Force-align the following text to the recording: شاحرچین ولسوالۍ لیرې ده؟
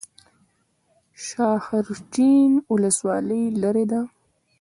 شاحرچین 1.25 2.51
ولسوالۍ 2.71 3.43
لیرې 3.61 3.85
ده؟ 3.91 4.01